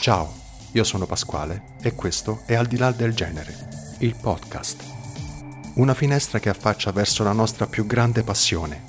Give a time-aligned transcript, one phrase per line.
[0.00, 0.32] Ciao,
[0.72, 4.82] io sono Pasquale e questo è Al di là del genere, il podcast.
[5.74, 8.84] Una finestra che affaccia verso la nostra più grande passione,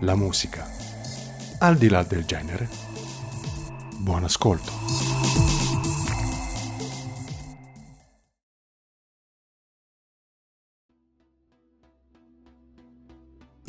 [0.00, 0.68] la musica.
[1.58, 2.68] Al di là del genere.
[3.98, 5.67] Buon ascolto.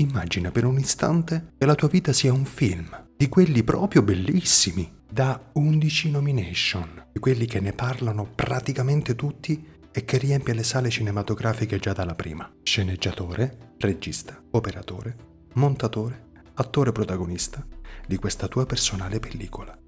[0.10, 4.92] Immagina per un istante che la tua vita sia un film, di quelli proprio bellissimi
[5.08, 10.90] da 11 nomination, di quelli che ne parlano praticamente tutti e che riempie le sale
[10.90, 12.52] cinematografiche già dalla prima.
[12.64, 15.16] Sceneggiatore, regista, operatore,
[15.54, 17.64] montatore, attore protagonista
[18.08, 19.79] di questa tua personale pellicola.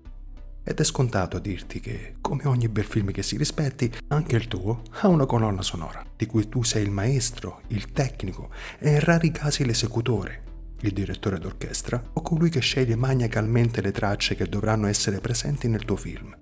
[0.64, 4.84] Ed è scontato dirti che, come ogni bel film che si rispetti, anche il tuo
[5.02, 9.32] ha una colonna sonora, di cui tu sei il maestro, il tecnico e in rari
[9.32, 10.44] casi l'esecutore,
[10.82, 15.84] il direttore d'orchestra o colui che sceglie maniacalmente le tracce che dovranno essere presenti nel
[15.84, 16.36] tuo film.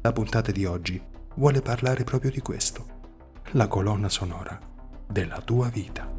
[0.00, 1.00] La puntata di oggi
[1.36, 2.98] vuole parlare proprio di questo,
[3.52, 4.58] la colonna sonora
[5.06, 6.12] della tua vita.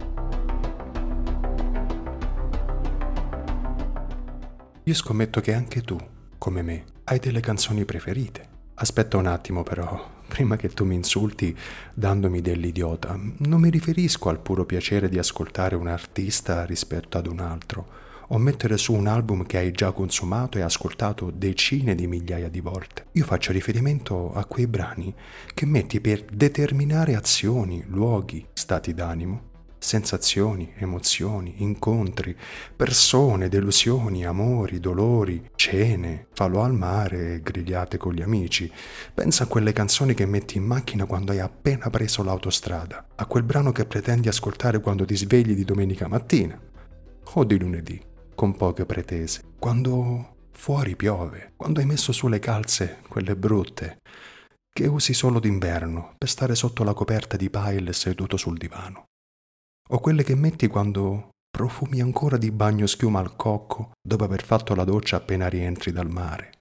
[4.83, 5.97] Io scommetto che anche tu,
[6.37, 8.47] come me, hai delle canzoni preferite.
[8.75, 11.53] Aspetta un attimo però, prima che tu mi insulti
[11.93, 17.39] dandomi dell'idiota, non mi riferisco al puro piacere di ascoltare un artista rispetto ad un
[17.39, 22.47] altro, o mettere su un album che hai già consumato e ascoltato decine di migliaia
[22.47, 23.07] di volte.
[23.11, 25.13] Io faccio riferimento a quei brani
[25.53, 29.49] che metti per determinare azioni, luoghi, stati d'animo
[29.81, 32.37] sensazioni, emozioni, incontri,
[32.75, 38.71] persone, delusioni, amori, dolori, cene, falò al mare, grigliate con gli amici.
[39.13, 43.43] Pensa a quelle canzoni che metti in macchina quando hai appena preso l'autostrada, a quel
[43.43, 46.59] brano che pretendi ascoltare quando ti svegli di domenica mattina
[47.33, 47.99] o di lunedì,
[48.35, 53.97] con poche pretese, quando fuori piove, quando hai messo su le calze, quelle brutte,
[54.71, 59.07] che usi solo d'inverno per stare sotto la coperta di pile seduto sul divano
[59.93, 64.73] o quelle che metti quando profumi ancora di bagno schiuma al cocco dopo aver fatto
[64.73, 66.59] la doccia appena rientri dal mare.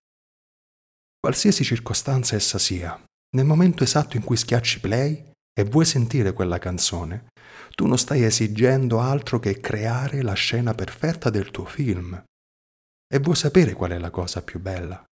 [1.19, 3.01] Qualsiasi circostanza essa sia,
[3.37, 7.29] nel momento esatto in cui schiacci play e vuoi sentire quella canzone,
[7.75, 12.21] tu non stai esigendo altro che creare la scena perfetta del tuo film.
[13.12, 15.05] E vuoi sapere qual è la cosa più bella?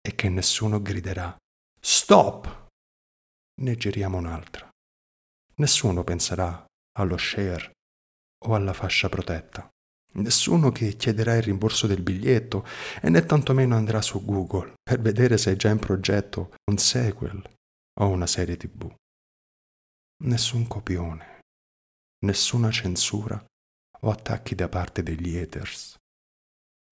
[0.00, 1.36] È che nessuno griderà
[1.80, 2.68] Stop!
[3.60, 4.68] Ne giriamo un'altra.
[5.56, 6.64] Nessuno penserà
[6.98, 7.72] allo share
[8.46, 9.68] o alla fascia protetta.
[10.16, 12.64] Nessuno che chiederà il rimborso del biglietto
[13.02, 17.42] e né tantomeno andrà su Google per vedere se è già in progetto un sequel
[18.00, 18.94] o una serie tv.
[20.24, 21.40] Nessun copione,
[22.24, 23.44] nessuna censura
[24.00, 25.96] o attacchi da parte degli haters.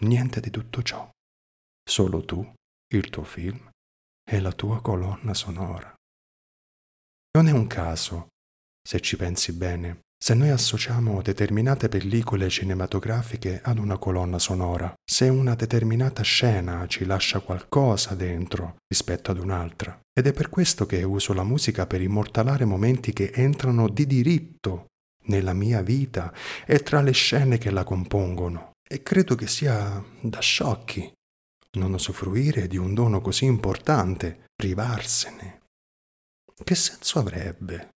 [0.03, 1.09] Niente di tutto ciò.
[1.85, 2.53] Solo tu,
[2.95, 3.71] il tuo film
[4.25, 5.95] e la tua colonna sonora.
[7.35, 8.29] Non è un caso
[8.83, 15.29] se ci pensi bene, se noi associamo determinate pellicole cinematografiche ad una colonna sonora, se
[15.29, 19.99] una determinata scena ci lascia qualcosa dentro rispetto ad un'altra.
[20.13, 24.87] Ed è per questo che uso la musica per immortalare momenti che entrano di diritto
[25.25, 26.33] nella mia vita
[26.65, 28.71] e tra le scene che la compongono.
[28.89, 31.13] E credo che sia da sciocchi
[31.79, 35.63] non usufruire di un dono così importante, privarsene.
[36.63, 37.89] Che senso avrebbe?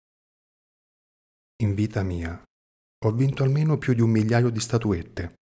[1.64, 2.42] In vita mia
[3.06, 5.36] ho vinto almeno più di un migliaio di statuette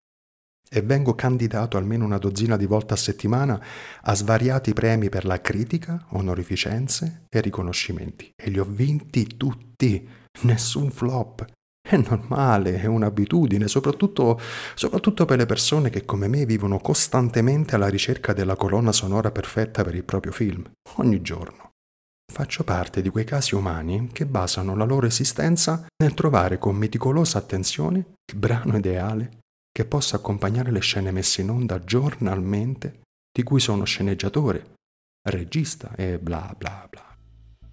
[0.69, 3.59] e vengo candidato almeno una dozzina di volte a settimana
[4.01, 8.29] a svariati premi per la critica, onorificenze e riconoscimenti.
[8.35, 10.07] E li ho vinti tutti,
[10.41, 11.46] nessun flop.
[11.81, 14.40] È normale, è un'abitudine, soprattutto,
[14.75, 19.84] soprattutto per le persone che come me vivono costantemente alla ricerca della colonna sonora perfetta
[19.84, 20.63] per il proprio film,
[20.97, 21.72] ogni giorno.
[22.33, 27.38] Faccio parte di quei casi umani che basano la loro esistenza nel trovare con meticolosa
[27.38, 33.01] attenzione il brano ideale che possa accompagnare le scene messe in onda giornalmente
[33.31, 34.73] di cui sono sceneggiatore,
[35.29, 37.16] regista e bla bla bla.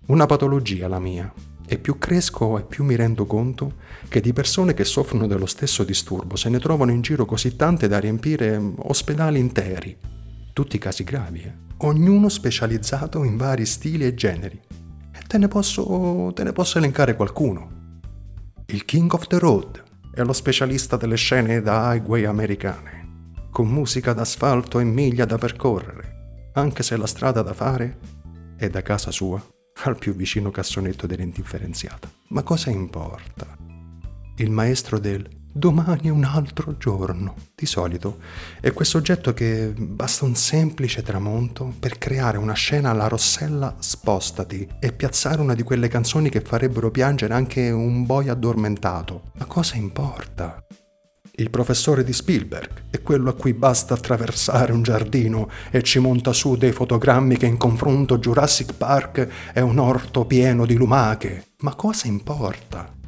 [0.08, 1.32] Una patologia la mia,
[1.66, 3.76] e più cresco e più mi rendo conto
[4.10, 7.88] che di persone che soffrono dello stesso disturbo se ne trovano in giro così tante
[7.88, 9.96] da riempire ospedali interi.
[10.52, 14.60] Tutti casi gravi, eh ognuno specializzato in vari stili e generi.
[15.12, 17.78] E te ne posso, te ne posso elencare qualcuno.
[18.66, 19.82] Il King of the Road
[20.12, 26.50] è lo specialista delle scene da highway americane, con musica d'asfalto e miglia da percorrere,
[26.54, 27.98] anche se la strada da fare
[28.56, 29.42] è da casa sua
[29.82, 32.10] al più vicino cassonetto dell'indifferenziata.
[32.28, 33.56] Ma cosa importa?
[34.36, 37.34] Il maestro del Domani è un altro giorno.
[37.56, 38.18] Di solito
[38.60, 44.68] è questo oggetto che basta un semplice tramonto per creare una scena alla Rossella spostati
[44.78, 49.32] e piazzare una di quelle canzoni che farebbero piangere anche un boy addormentato.
[49.38, 50.64] Ma cosa importa?
[51.32, 56.32] Il professore di Spielberg è quello a cui basta attraversare un giardino e ci monta
[56.32, 61.46] su dei fotogrammi che in confronto Jurassic Park è un orto pieno di lumache.
[61.60, 62.98] Ma cosa importa?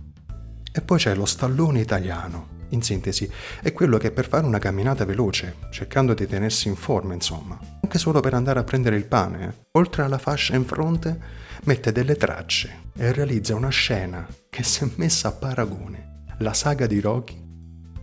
[0.75, 2.61] E poi c'è lo stallone italiano.
[2.71, 3.31] In sintesi,
[3.61, 7.99] è quello che per fare una camminata veloce, cercando di tenersi in forma, insomma, anche
[7.99, 11.21] solo per andare a prendere il pane, eh, oltre alla fascia in fronte,
[11.65, 17.01] mette delle tracce e realizza una scena che se messa a paragone, la saga di
[17.01, 17.41] Rocky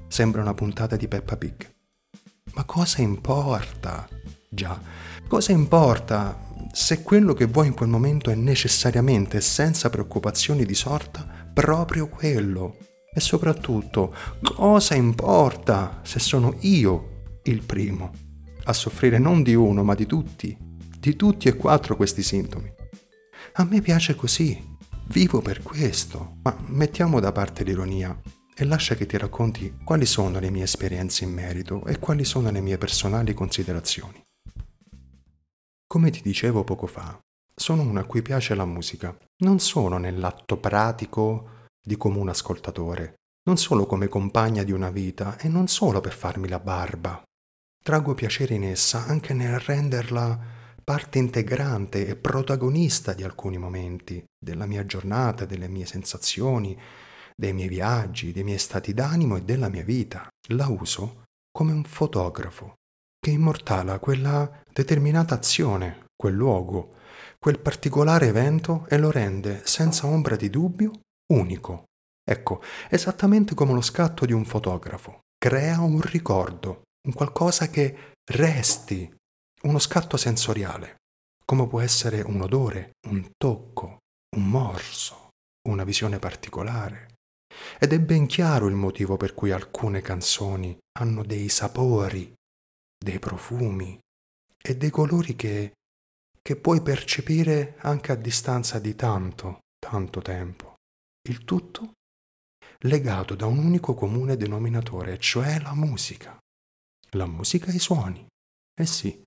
[0.07, 1.67] sembra una puntata di Peppa Pig.
[2.53, 4.07] Ma cosa importa?
[4.47, 4.79] Già,
[5.27, 11.38] cosa importa se quello che vuoi in quel momento è necessariamente, senza preoccupazioni di sorta,
[11.53, 12.77] proprio quello.
[13.13, 18.11] E soprattutto, cosa importa se sono io il primo
[18.63, 20.55] a soffrire non di uno, ma di tutti,
[20.99, 22.71] di tutti e quattro questi sintomi?
[23.53, 28.17] A me piace così, vivo per questo, ma mettiamo da parte l'ironia
[28.55, 32.51] e lascia che ti racconti quali sono le mie esperienze in merito e quali sono
[32.51, 34.21] le mie personali considerazioni.
[35.87, 37.19] Come ti dicevo poco fa,
[37.55, 43.57] sono uno a cui piace la musica, non solo nell'atto pratico di comune ascoltatore, non
[43.57, 47.21] solo come compagna di una vita e non solo per farmi la barba.
[47.81, 54.65] Trago piacere in essa anche nel renderla parte integrante e protagonista di alcuni momenti della
[54.65, 56.77] mia giornata, delle mie sensazioni,
[57.35, 60.27] dei miei viaggi, dei miei stati d'animo e della mia vita.
[60.49, 62.73] La uso come un fotografo
[63.19, 66.95] che immortala quella determinata azione, quel luogo,
[67.37, 70.91] quel particolare evento e lo rende, senza ombra di dubbio,
[71.33, 71.85] unico.
[72.23, 75.21] Ecco, esattamente come lo scatto di un fotografo.
[75.37, 79.11] Crea un ricordo, un qualcosa che resti,
[79.63, 80.97] uno scatto sensoriale,
[81.45, 83.97] come può essere un odore, un tocco,
[84.35, 85.29] un morso,
[85.67, 87.07] una visione particolare.
[87.79, 92.31] Ed è ben chiaro il motivo per cui alcune canzoni hanno dei sapori,
[92.97, 93.99] dei profumi
[94.61, 95.73] e dei colori che
[96.41, 100.75] che puoi percepire anche a distanza di tanto, tanto tempo.
[101.27, 101.93] Il tutto
[102.83, 106.37] legato da un unico comune denominatore, cioè la musica.
[107.11, 108.25] La musica e i suoni.
[108.79, 109.21] Eh sì,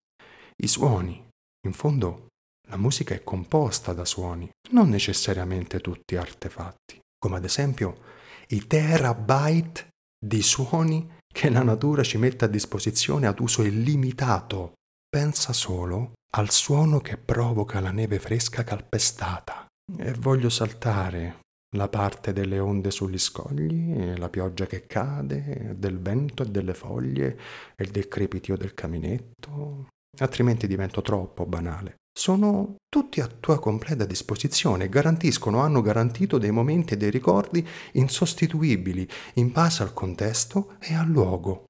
[0.56, 1.29] i suoni.
[1.67, 2.29] In fondo,
[2.69, 8.00] la musica è composta da suoni, non necessariamente tutti artefatti, come ad esempio
[8.49, 9.88] i terabyte
[10.19, 14.75] di suoni che la natura ci mette a disposizione ad uso illimitato.
[15.09, 19.67] Pensa solo al suono che provoca la neve fresca calpestata.
[19.99, 21.40] E voglio saltare
[21.76, 27.38] la parte delle onde sugli scogli, la pioggia che cade, del vento e delle foglie,
[27.76, 29.88] e del crepitio del caminetto,
[30.20, 31.96] altrimenti divento troppo banale.
[32.14, 39.08] Sono tutti a tua completa disposizione, garantiscono, hanno garantito dei momenti e dei ricordi insostituibili
[39.35, 41.64] in base al contesto e al luogo.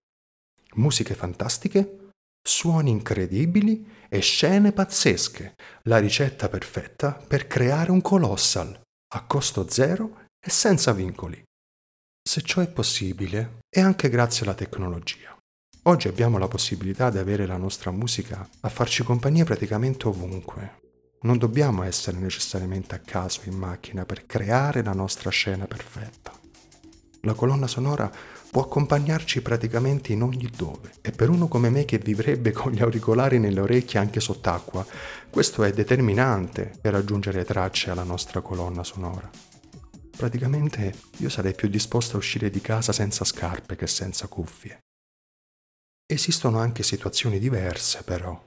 [0.75, 2.02] Musiche fantastiche,
[2.43, 5.55] suoni incredibili e scene pazzesche,
[5.85, 8.79] la ricetta perfetta per creare un colossal
[9.15, 11.43] a costo zero e senza vincoli.
[12.23, 15.37] Se ciò è possibile, è anche grazie alla tecnologia.
[15.85, 20.81] Oggi abbiamo la possibilità di avere la nostra musica a farci compagnia praticamente ovunque.
[21.23, 26.33] Non dobbiamo essere necessariamente a caso in macchina per creare la nostra scena perfetta.
[27.23, 28.11] La colonna sonora
[28.53, 32.83] può accompagnarci praticamente in ogni dove e per uno come me che vivrebbe con gli
[32.83, 34.87] auricolari nelle orecchie anche sott'acqua,
[35.31, 39.31] questo è determinante per aggiungere tracce alla nostra colonna sonora.
[40.15, 44.81] Praticamente io sarei più disposto a uscire di casa senza scarpe che senza cuffie.
[46.05, 48.39] Esistono anche situazioni diverse però.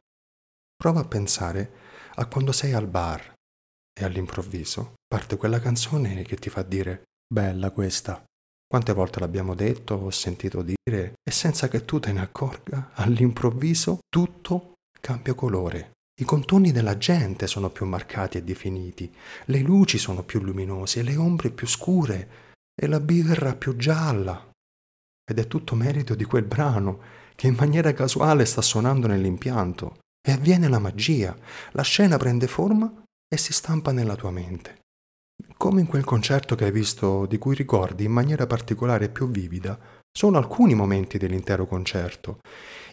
[0.76, 1.72] Prova a pensare
[2.18, 3.34] a quando sei al bar
[3.92, 8.24] e all'improvviso parte quella canzone che ti fa dire bella questa,
[8.76, 14.00] quante volte l'abbiamo detto o sentito dire e senza che tu te ne accorga, all'improvviso
[14.10, 15.92] tutto cambia colore.
[16.20, 19.10] I contorni della gente sono più marcati e definiti,
[19.46, 22.30] le luci sono più luminose, le ombre più scure
[22.76, 24.52] e la birra più gialla.
[25.26, 27.00] Ed è tutto merito di quel brano
[27.34, 30.00] che in maniera casuale sta suonando nell'impianto.
[30.22, 31.34] E avviene la magia,
[31.72, 32.92] la scena prende forma
[33.26, 34.80] e si stampa nella tua mente.
[35.58, 39.30] Come in quel concerto che hai visto, di cui ricordi in maniera particolare e più
[39.30, 39.80] vivida,
[40.12, 42.40] sono alcuni momenti dell'intero concerto.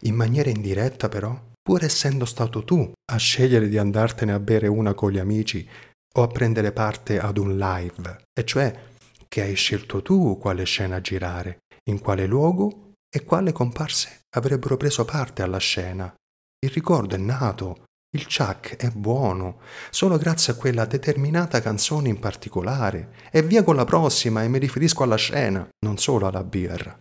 [0.03, 4.95] In maniera indiretta però, pur essendo stato tu a scegliere di andartene a bere una
[4.95, 5.69] con gli amici
[6.15, 8.91] o a prendere parte ad un live, e cioè
[9.29, 11.59] che hai scelto tu quale scena girare
[11.91, 16.13] in quale luogo e quale comparse avrebbero preso parte alla scena.
[16.59, 17.85] Il ricordo è nato,
[18.15, 23.15] il Chuck è buono, solo grazie a quella determinata canzone in particolare.
[23.31, 26.99] E via con la prossima, e mi riferisco alla scena, non solo alla birra.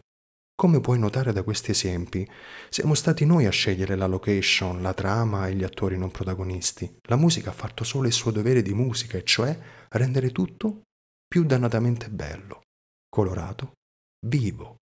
[0.56, 2.30] Come puoi notare da questi esempi,
[2.70, 7.00] siamo stati noi a scegliere la location, la trama e gli attori non protagonisti.
[7.10, 9.58] La musica ha fatto solo il suo dovere di musica, e cioè
[9.89, 10.84] rendere tutto
[11.27, 12.62] più dannatamente bello,
[13.10, 13.72] colorato,
[14.27, 14.75] vivo.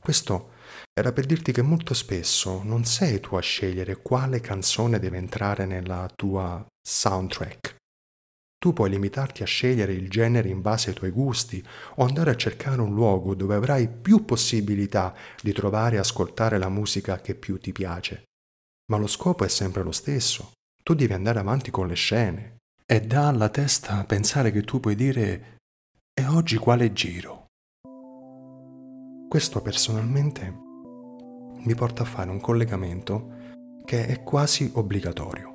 [0.00, 0.52] Questo
[0.92, 5.66] era per dirti che molto spesso non sei tu a scegliere quale canzone deve entrare
[5.66, 7.76] nella tua soundtrack,
[8.62, 11.60] tu puoi limitarti a scegliere il genere in base ai tuoi gusti
[11.96, 16.68] o andare a cercare un luogo dove avrai più possibilità di trovare e ascoltare la
[16.68, 18.22] musica che più ti piace.
[18.92, 20.52] Ma lo scopo è sempre lo stesso.
[20.80, 22.58] Tu devi andare avanti con le scene.
[22.86, 25.56] E dà alla testa pensare che tu puoi dire
[26.14, 27.46] e oggi quale giro?
[29.28, 30.71] Questo personalmente
[31.64, 33.40] mi porta a fare un collegamento
[33.84, 35.50] che è quasi obbligatorio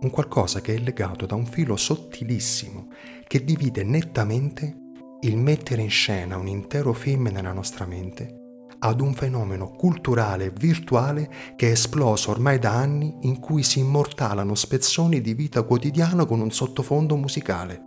[0.00, 2.88] un qualcosa che è legato da un filo sottilissimo
[3.26, 4.86] che divide nettamente
[5.20, 8.38] il mettere in scena un intero film nella nostra mente
[8.80, 13.80] ad un fenomeno culturale e virtuale che è esploso ormai da anni in cui si
[13.80, 17.82] immortalano spezzoni di vita quotidiana con un sottofondo musicale.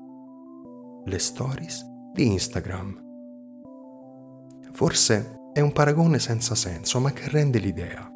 [1.05, 3.01] Le stories di Instagram.
[4.73, 8.09] Forse è un paragone senza senso, ma che rende l'idea.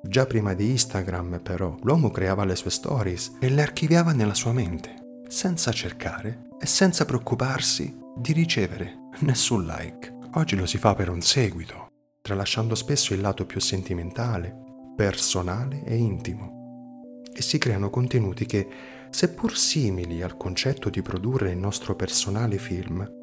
[0.00, 4.52] Già prima di Instagram, però, l'uomo creava le sue stories e le archiviava nella sua
[4.52, 10.16] mente, senza cercare e senza preoccuparsi di ricevere nessun like.
[10.34, 11.88] Oggi lo si fa per un seguito,
[12.22, 14.54] tralasciando spesso il lato più sentimentale,
[14.94, 17.22] personale e intimo.
[17.32, 18.68] E si creano contenuti che,
[19.10, 23.17] seppur simili al concetto di produrre il nostro personale film,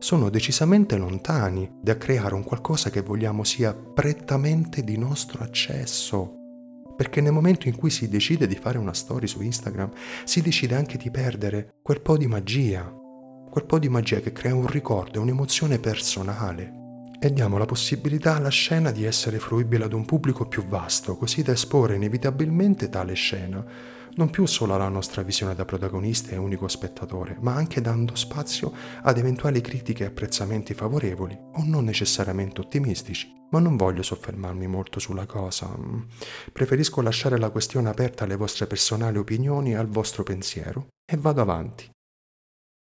[0.00, 6.36] sono decisamente lontani da creare un qualcosa che vogliamo sia prettamente di nostro accesso.
[6.96, 9.90] Perché nel momento in cui si decide di fare una story su Instagram,
[10.24, 12.90] si decide anche di perdere quel po' di magia,
[13.50, 16.78] quel po' di magia che crea un ricordo e un'emozione personale.
[17.20, 21.42] E diamo la possibilità alla scena di essere fruibile ad un pubblico più vasto, così
[21.42, 23.62] da esporre inevitabilmente tale scena
[24.16, 28.72] non più solo alla nostra visione da protagonista e unico spettatore, ma anche dando spazio
[29.02, 33.38] ad eventuali critiche e apprezzamenti favorevoli o non necessariamente ottimistici.
[33.50, 35.68] Ma non voglio soffermarmi molto sulla cosa,
[36.52, 41.40] preferisco lasciare la questione aperta alle vostre personali opinioni e al vostro pensiero e vado
[41.40, 41.90] avanti.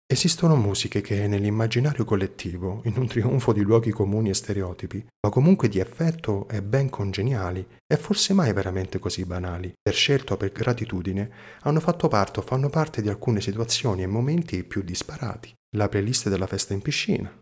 [0.07, 5.67] Esistono musiche che nell'immaginario collettivo, in un trionfo di luoghi comuni e stereotipi, ma comunque
[5.67, 10.51] di effetto e ben congeniali, e forse mai veramente così banali, per scelta o per
[10.51, 11.31] gratitudine,
[11.61, 15.51] hanno fatto parte o fanno parte di alcune situazioni e momenti più disparati.
[15.75, 17.35] La playlist della festa in piscina,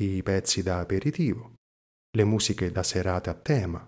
[0.00, 1.54] i pezzi da aperitivo,
[2.16, 3.86] le musiche da serate a tema,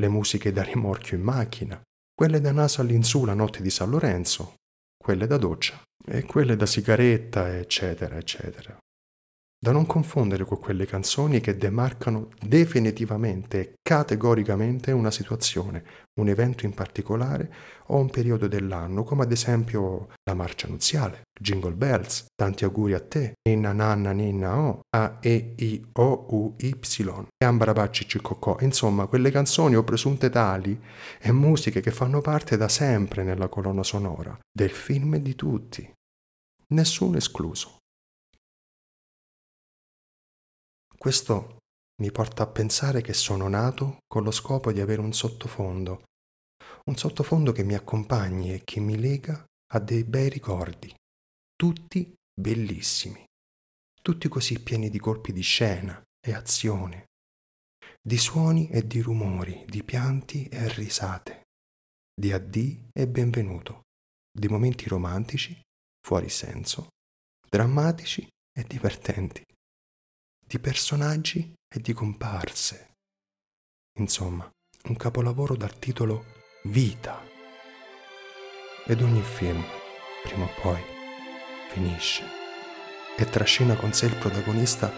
[0.00, 1.82] le musiche da rimorchio in macchina,
[2.14, 4.54] quelle da naso all'insù la notte di San Lorenzo,
[5.06, 8.76] quelle da doccia e quelle da sigaretta, eccetera, eccetera.
[9.58, 15.82] Da non confondere con quelle canzoni che demarcano definitivamente e categoricamente una situazione,
[16.20, 17.52] un evento in particolare
[17.86, 23.00] o un periodo dell'anno, come ad esempio la marcia nuziale, Jingle Bells, tanti auguri a
[23.00, 26.76] te, Ninna Nanna Ninna O, A E I O U Y,
[27.36, 30.78] e Ambarabacci Ciccocò, insomma quelle canzoni o presunte tali
[31.18, 35.90] e musiche che fanno parte da sempre nella colonna sonora del film di tutti,
[36.74, 37.75] nessuno escluso.
[41.06, 41.58] Questo
[42.02, 46.02] mi porta a pensare che sono nato con lo scopo di avere un sottofondo,
[46.86, 50.92] un sottofondo che mi accompagni e che mi lega a dei bei ricordi,
[51.54, 53.24] tutti bellissimi,
[54.02, 57.04] tutti così pieni di colpi di scena e azione,
[58.02, 61.42] di suoni e di rumori, di pianti e risate,
[62.12, 63.82] di addì e benvenuto,
[64.28, 65.56] di momenti romantici,
[66.04, 66.88] fuori senso,
[67.48, 69.44] drammatici e divertenti
[70.46, 72.94] di personaggi e di comparse.
[73.98, 74.48] Insomma,
[74.84, 77.20] un capolavoro dal titolo Vita.
[78.86, 79.64] Ed ogni film,
[80.22, 80.80] prima o poi,
[81.70, 82.24] finisce
[83.18, 84.92] e trascina con sé il protagonista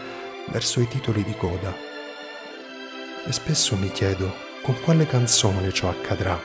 [0.49, 1.73] verso i titoli di coda.
[3.25, 6.39] E spesso mi chiedo con quale canzone ciò accadrà,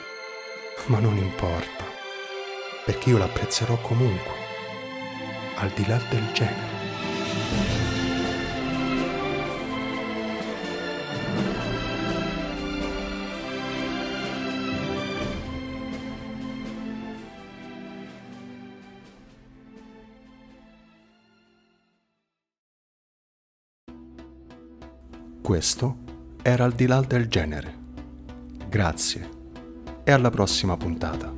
[0.87, 1.85] ma non importa,
[2.87, 4.33] perché io l'apprezzerò comunque,
[5.57, 6.74] al di là del genere.
[25.45, 25.99] Questo
[26.41, 27.77] era al di là del genere.
[28.67, 29.29] Grazie
[30.03, 31.31] e alla prossima puntata.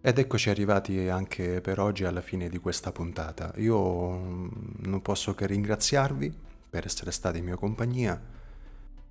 [0.00, 3.52] Ed eccoci arrivati anche per oggi alla fine di questa puntata.
[3.56, 4.48] Io mm,
[4.84, 6.32] non posso che ringraziarvi
[6.70, 8.16] per essere stati in mia compagnia.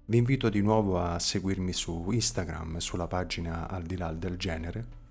[0.06, 5.04] Vi invito di nuovo a seguirmi su Instagram, sulla pagina Al di là del genere,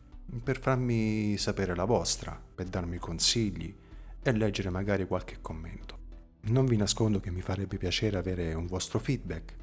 [0.42, 3.74] per farmi sapere la vostra, per darmi consigli
[4.22, 5.98] e leggere magari qualche commento.
[6.46, 9.54] Non vi nascondo che mi farebbe piacere avere un vostro feedback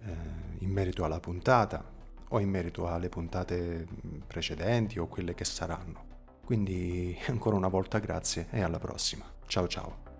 [0.00, 0.12] eh,
[0.58, 1.84] in merito alla puntata
[2.28, 3.86] o in merito alle puntate
[4.26, 6.10] precedenti o quelle che saranno.
[6.44, 9.24] Quindi ancora una volta grazie e alla prossima.
[9.46, 10.11] Ciao ciao.